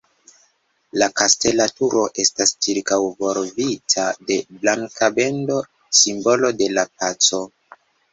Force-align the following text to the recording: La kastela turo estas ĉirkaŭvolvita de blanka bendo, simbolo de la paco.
La 0.99 1.07
kastela 1.19 1.65
turo 1.79 2.05
estas 2.23 2.53
ĉirkaŭvolvita 2.65 4.05
de 4.31 4.37
blanka 4.63 5.11
bendo, 5.19 5.59
simbolo 5.99 6.51
de 6.63 6.71
la 6.79 6.87
paco. 7.03 7.43